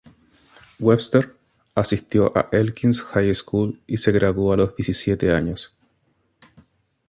Webster 0.79 1.37
asistió 1.75 2.35
a 2.35 2.49
Elkins 2.51 3.03
High 3.03 3.35
School 3.35 3.79
y 3.85 3.97
se 3.97 4.11
graduó 4.11 4.51
a 4.51 4.57
los 4.57 4.75
diecisiete 4.75 5.31
años. 5.31 5.77